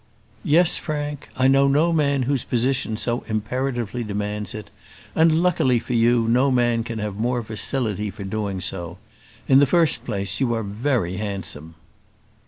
"Yes, 0.43 0.77
Frank. 0.79 1.29
I 1.37 1.47
know 1.47 1.67
no 1.67 1.93
man 1.93 2.23
whose 2.23 2.43
position 2.43 2.97
so 2.97 3.23
imperatively 3.27 4.03
demands 4.03 4.55
it; 4.55 4.71
and 5.13 5.43
luckily 5.43 5.77
for 5.77 5.93
you, 5.93 6.27
no 6.27 6.49
man 6.49 6.83
can 6.83 6.97
have 6.97 7.17
more 7.17 7.43
facility 7.43 8.09
for 8.09 8.23
doing 8.23 8.61
so. 8.61 8.97
In 9.47 9.59
the 9.59 9.67
first 9.69 10.03
place 10.03 10.39
you 10.39 10.55
are 10.55 10.63
very 10.63 11.17
handsome." 11.17 11.75